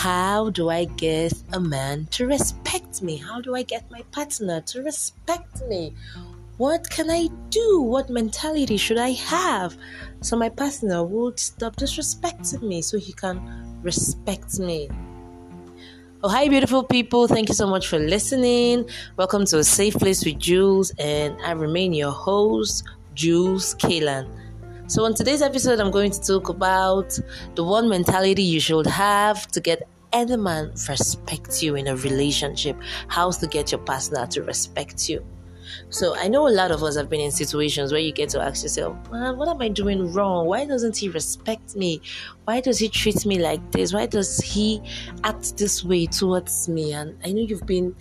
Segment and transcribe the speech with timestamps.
[0.00, 3.18] how do I get a man to respect me?
[3.18, 5.92] How do I get my partner to respect me?
[6.56, 7.82] What can I do?
[7.82, 9.76] What mentality should I have
[10.22, 13.42] so my partner would stop disrespecting me so he can
[13.82, 14.88] respect me?
[16.22, 17.28] Oh, hi, beautiful people.
[17.28, 18.88] Thank you so much for listening.
[19.18, 24.40] Welcome to A Safe Place with Jules, and I remain your host, Jules Kalan.
[24.90, 27.16] So, on today's episode, I'm going to talk about
[27.54, 32.76] the one mentality you should have to get any man respect you in a relationship.
[33.08, 35.24] How to get your partner to respect you.
[35.88, 38.40] So I know a lot of us have been in situations where you get to
[38.40, 40.46] ask yourself, Man, what am I doing wrong?
[40.46, 42.00] Why doesn't he respect me?
[42.44, 43.92] Why does he treat me like this?
[43.92, 44.82] Why does he
[45.24, 46.92] act this way towards me?
[46.92, 47.94] And I know you've been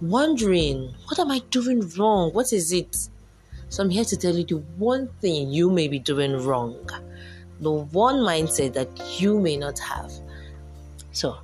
[0.00, 2.32] wondering, what am I doing wrong?
[2.32, 3.08] What is it?
[3.68, 6.76] So I'm here to tell you the one thing you may be doing wrong,
[7.60, 10.12] the one mindset that you may not have.
[11.12, 11.38] So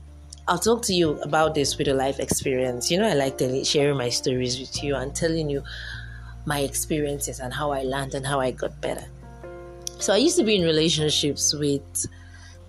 [0.49, 2.91] I'll talk to you about this with a life experience.
[2.91, 5.63] You know, I like telling, sharing my stories with you and telling you
[6.47, 9.05] my experiences and how I learned and how I got better.
[9.99, 12.07] So I used to be in relationships with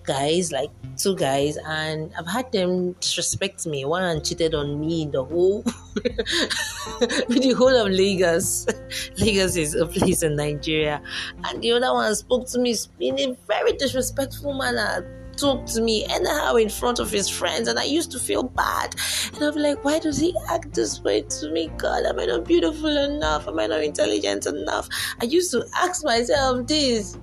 [0.02, 3.84] guys, like two guys, and I've had them disrespect me.
[3.84, 5.62] One cheated on me in the whole
[5.94, 8.66] with the whole of Lagos.
[9.18, 11.00] Lagos is a place in Nigeria,
[11.44, 16.04] and the other one spoke to me in a very disrespectful manner talk to me
[16.06, 18.94] anyhow in front of his friends, and I used to feel bad.
[19.34, 21.70] And I'm like, why does he act this way to me?
[21.76, 23.48] God, am I not beautiful enough?
[23.48, 24.88] Am I not intelligent enough?
[25.20, 27.18] I used to ask myself this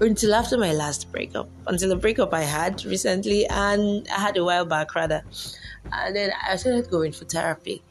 [0.00, 4.44] until after my last breakup, until the breakup I had recently, and I had a
[4.44, 5.22] while back rather.
[5.92, 7.82] And then I started going for therapy.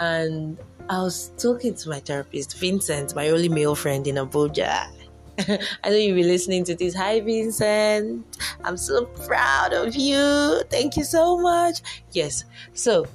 [0.00, 0.58] And
[0.90, 4.90] I was talking to my therapist, Vincent, my only male friend in Abuja.
[5.84, 6.94] I know you'll be listening to this.
[6.94, 8.24] Hi, Vincent.
[8.62, 10.62] I'm so proud of you.
[10.70, 11.80] Thank you so much.
[12.12, 12.44] Yes.
[12.72, 13.06] So,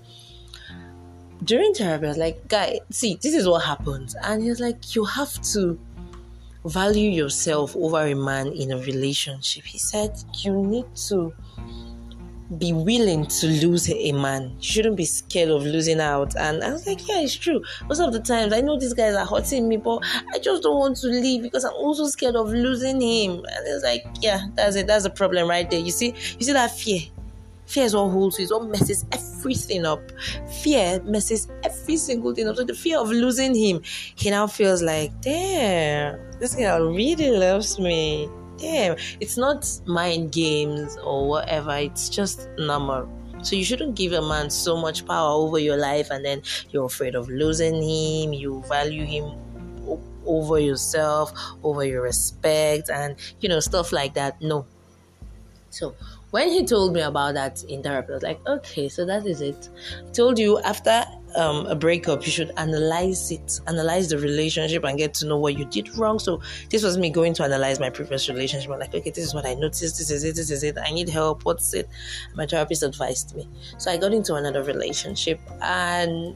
[1.43, 4.15] during therapy, I was like, guy, see, this is what happens.
[4.23, 5.79] And he was like, you have to
[6.65, 9.63] value yourself over a man in a relationship.
[9.63, 11.33] He said, you need to
[12.57, 14.55] be willing to lose a man.
[14.57, 16.35] You shouldn't be scared of losing out.
[16.35, 17.61] And I was like, yeah, it's true.
[17.87, 20.79] Most of the times, I know these guys are hurting me, but I just don't
[20.79, 23.31] want to leave because I'm also scared of losing him.
[23.31, 24.87] And it's like, yeah, that's it.
[24.87, 25.79] That's the problem right there.
[25.79, 27.01] You see, you see that fear.
[27.67, 30.01] Fear is what holds you, is what messes everything up.
[30.63, 32.55] Fear messes every single thing up.
[32.55, 33.81] So the fear of losing him,
[34.15, 38.27] he now feels like, damn, this girl really loves me
[38.59, 43.09] damn, it's not mind games or whatever, it's just normal.
[43.41, 46.85] So you shouldn't give a man so much power over your life and then you're
[46.85, 49.31] afraid of losing him, you value him
[50.25, 51.33] over yourself,
[51.63, 54.41] over your respect, and you know, stuff like that.
[54.41, 54.65] No.
[55.69, 55.95] So
[56.31, 59.41] when he told me about that in therapy, I was like, okay, so that is
[59.41, 59.69] it.
[60.07, 61.03] I told you after
[61.35, 65.57] um, a breakup, you should analyze it, analyze the relationship, and get to know what
[65.57, 66.19] you did wrong.
[66.19, 68.69] So this was me going to analyze my previous relationship.
[68.69, 69.97] I'm like, okay, this is what I noticed.
[69.97, 70.35] This is it.
[70.35, 70.77] This is it.
[70.77, 71.45] I need help.
[71.45, 71.89] What's it?
[72.35, 73.47] My therapist advised me.
[73.77, 76.35] So I got into another relationship, and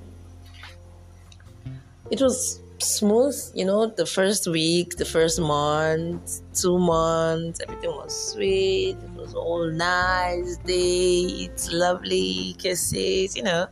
[2.09, 3.35] it was smooth.
[3.53, 8.97] You know, the first week, the first month, two months, everything was sweet.
[9.03, 13.35] It was all nice dates, lovely kisses.
[13.35, 13.67] You know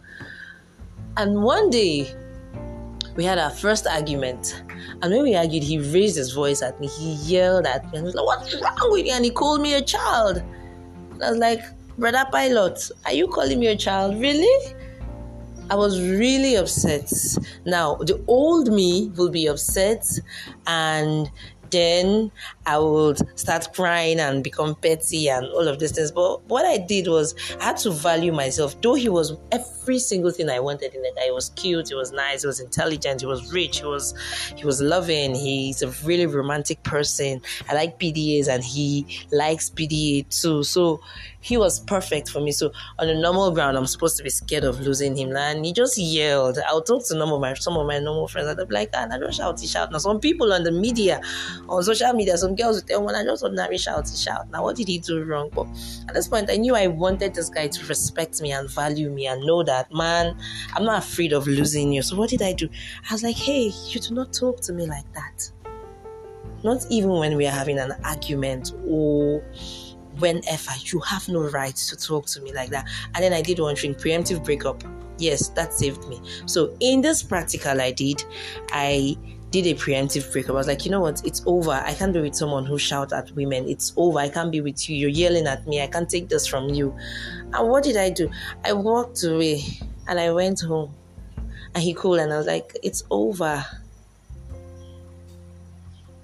[1.17, 2.15] and one day,
[3.15, 4.63] we had our first argument.
[5.01, 6.87] And when we argued, he raised his voice at me.
[6.87, 9.11] He yelled at me and was like, What's wrong with you?
[9.11, 10.37] And he called me a child.
[10.37, 11.61] And I was like,
[11.97, 14.19] Brother Pilot, are you calling me a child?
[14.19, 14.75] Really?
[15.71, 17.09] I was really upset.
[17.65, 20.05] Now, the old me will be upset
[20.67, 21.31] and
[21.71, 22.31] then
[22.65, 26.11] I would start crying and become petty and all of these things.
[26.11, 28.79] But what I did was I had to value myself.
[28.81, 31.25] Though he was every single thing I wanted in a guy.
[31.25, 34.13] He was cute, he was nice, he was intelligent, he was rich, he was
[34.55, 37.41] he was loving, he's a really romantic person.
[37.69, 40.63] I like PDAs and he likes PDA too.
[40.63, 41.01] So
[41.41, 42.51] he was perfect for me.
[42.51, 45.35] So on a normal ground, I'm supposed to be scared of losing him.
[45.35, 46.59] And he just yelled.
[46.67, 48.91] I'll talk to some of my some of my normal friends and they'll be like,
[48.93, 49.91] ah, I don't shout, shout.
[49.91, 51.21] Now some people on the media,
[51.69, 54.49] on social media, some girls would tell when I just ordinary shout, shout.
[54.51, 55.49] Now what did he do wrong?
[55.53, 55.67] But
[56.07, 59.27] at this point, I knew I wanted this guy to respect me and value me
[59.27, 60.37] and know that man,
[60.73, 62.01] I'm not afraid of losing you.
[62.01, 62.69] So what did I do?
[63.09, 65.51] I was like, hey, you do not talk to me like that.
[66.63, 69.43] Not even when we are having an argument or
[70.19, 72.87] whenever you have no right to talk to me like that.
[73.15, 74.83] And then I did one thing preemptive breakup.
[75.17, 76.21] Yes, that saved me.
[76.45, 78.23] So in this practical I did,
[78.71, 79.17] I
[79.51, 80.51] did a preemptive breakup.
[80.51, 81.25] I was like, you know what?
[81.25, 81.71] It's over.
[81.71, 83.67] I can't be with someone who shouts at women.
[83.67, 84.17] It's over.
[84.19, 84.95] I can't be with you.
[84.95, 85.81] You're yelling at me.
[85.81, 86.95] I can't take this from you.
[87.53, 88.29] And what did I do?
[88.63, 89.61] I walked away
[90.07, 90.93] and I went home.
[91.75, 93.65] And he called and I was like, it's over.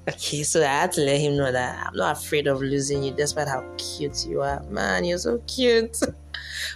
[0.08, 3.12] Okay, so I had to let him know that I'm not afraid of losing you,
[3.12, 4.62] despite how cute you are.
[4.70, 6.00] Man, you're so cute.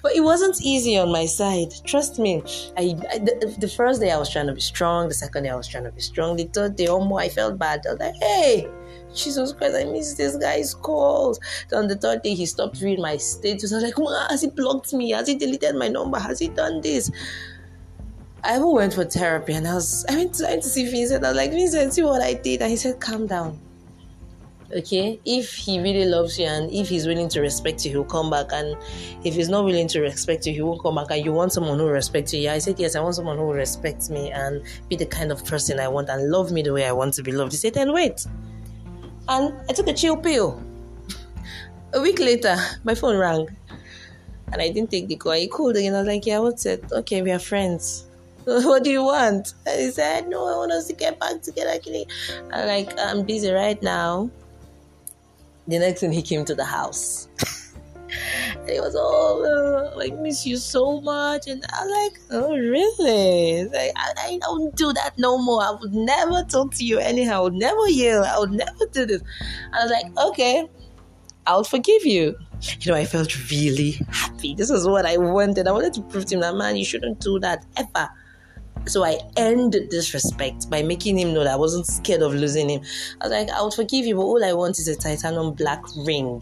[0.01, 1.74] but it wasn't easy on my side.
[1.86, 2.42] Trust me.
[2.77, 5.07] I, I the, the, first day I was trying to be strong.
[5.07, 6.38] The second day I was trying to be strong.
[6.38, 7.86] The third day, oh I felt bad.
[7.88, 8.68] I was like, hey,
[9.13, 11.39] Jesus Christ, I miss this guy's calls.
[11.69, 13.71] Then on the third day, he stopped reading my status.
[13.71, 15.12] I was like, has he blocked me?
[15.12, 16.19] Has he deleted my number?
[16.19, 17.12] Has he done this?
[18.44, 21.24] I even went for therapy and I was I went trying to see Vincent.
[21.24, 22.62] I was like, Vincent, see what I did.
[22.62, 23.59] And he said, calm down.
[24.73, 28.29] Okay, if he really loves you and if he's willing to respect you, he'll come
[28.29, 28.47] back.
[28.53, 28.77] And
[29.25, 31.07] if he's not willing to respect you, he won't come back.
[31.12, 32.39] And you want someone who respects you.
[32.39, 35.44] Yeah, I said, Yes, I want someone who respects me and be the kind of
[35.45, 37.51] person I want and love me the way I want to be loved.
[37.51, 38.25] He said, Then wait.
[39.27, 40.62] And I took a chill pill.
[41.94, 43.50] a week later, my phone rang.
[44.53, 45.33] And I didn't take the call.
[45.33, 45.95] He called again.
[45.95, 46.83] I was like, Yeah, what's it?
[46.91, 48.06] Okay, we are friends.
[48.45, 49.53] what do you want?
[49.68, 51.77] And he said, No, I want us to get back together.
[52.53, 54.29] I'm like, I'm busy right now.
[55.68, 57.30] The next thing he came to the house.
[58.68, 61.48] he was all uh, like, miss you so much.
[61.48, 63.66] And I was like, Oh, really?
[63.66, 65.62] Like, I, I don't do that no more.
[65.62, 67.40] I would never talk to you anyhow.
[67.40, 68.25] I would never yell.
[68.25, 69.22] I would never do this.
[69.74, 70.68] I was like, Okay,
[71.46, 72.36] I'll forgive you
[72.80, 74.54] you know, I felt really happy.
[74.56, 75.68] This is what I wanted.
[75.68, 78.10] I wanted to prove to him that, man, you shouldn't do that ever.
[78.88, 82.81] So I ended disrespect by making him know that I wasn't scared of losing him.
[83.22, 85.83] I was like, I would forgive you, but all I want is a titanium black
[85.98, 86.42] ring.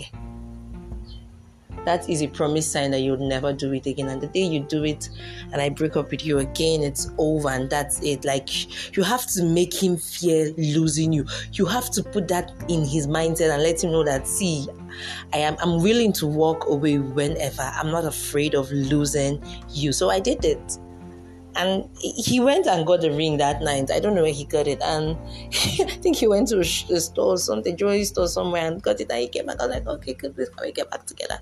[1.85, 4.09] That is a promise sign that you'll never do it again.
[4.09, 5.09] And the day you do it
[5.51, 8.25] and I break up with you again, it's over and that's it.
[8.25, 11.25] Like you have to make him fear losing you.
[11.53, 14.67] You have to put that in his mindset and let him know that see,
[15.33, 17.61] I am I'm willing to walk away whenever.
[17.61, 19.91] I'm not afraid of losing you.
[19.91, 20.77] So I did it
[21.59, 23.91] and he went and got the ring that night.
[23.91, 25.17] I don't know where he got it, and
[25.47, 29.11] I think he went to a store, something jewelry store somewhere, and got it.
[29.11, 29.59] And he came back.
[29.59, 31.37] I was like, okay, good, please can we get back together?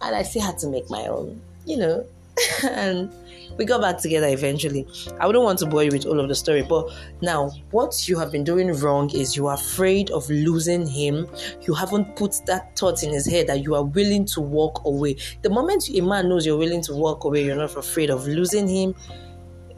[0.00, 2.06] And I still had to make my own, you know,
[2.70, 3.12] and
[3.58, 4.86] we got back together eventually.
[5.18, 6.90] I wouldn't want to bore you with all of the story, but
[7.20, 11.28] now what you have been doing wrong is you are afraid of losing him.
[11.62, 15.16] You haven't put that thought in his head that you are willing to walk away.
[15.42, 18.68] The moment a man knows you're willing to walk away, you're not afraid of losing
[18.68, 18.94] him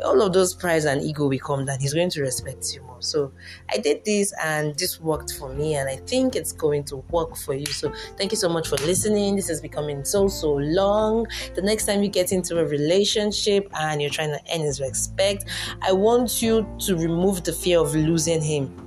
[0.04, 3.00] all of those pride and ego will come that he's going to respect you more.
[3.00, 3.32] So
[3.70, 7.36] I did this and this worked for me and I think it's going to work
[7.36, 7.66] for you.
[7.66, 9.36] So thank you so much for listening.
[9.36, 11.26] This is becoming so so long.
[11.54, 15.44] The next time you get into a relationship and you're trying to earn his respect,
[15.82, 18.78] I want you to remove the fear of losing him.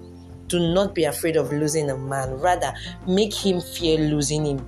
[0.48, 2.32] Do not be afraid of losing a man.
[2.36, 2.74] Rather,
[3.08, 4.66] make him fear losing him,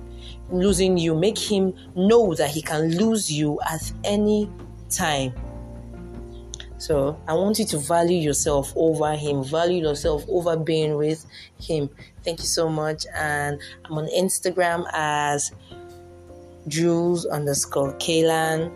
[0.50, 1.14] losing you.
[1.14, 4.50] Make him know that he can lose you at any
[4.90, 5.32] time.
[6.78, 11.26] So I want you to value yourself over him, value yourself over being with
[11.60, 11.90] him.
[12.22, 13.04] Thank you so much.
[13.14, 15.52] And I'm on Instagram as
[16.68, 18.70] Jules underscore Kaylan.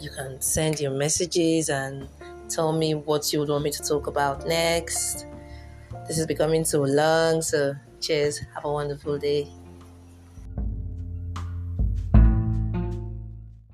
[0.00, 2.08] You can send your messages and
[2.48, 5.26] tell me what you would want me to talk about next.
[6.08, 8.40] This is becoming so long, so cheers.
[8.54, 9.48] Have a wonderful day.